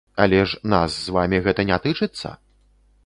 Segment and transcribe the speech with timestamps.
[0.23, 2.29] Але ж нас з вамі гэта не тычыцца?